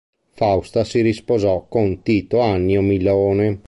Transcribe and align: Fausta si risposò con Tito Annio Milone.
Fausta 0.31 0.83
si 0.83 1.01
risposò 1.01 1.67
con 1.69 2.01
Tito 2.01 2.39
Annio 2.39 2.81
Milone. 2.81 3.59